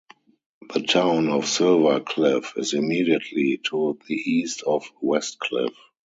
[0.73, 5.77] The town of Silver Cliff is immediately to the east of Westcliffe.